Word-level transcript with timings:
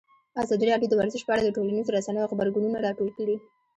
ازادي 0.43 0.65
راډیو 0.71 0.89
د 0.91 0.95
ورزش 0.99 1.21
په 1.25 1.31
اړه 1.33 1.43
د 1.43 1.49
ټولنیزو 1.55 1.93
رسنیو 1.97 2.29
غبرګونونه 2.31 2.77
راټول 2.85 3.09
کړي. 3.17 3.35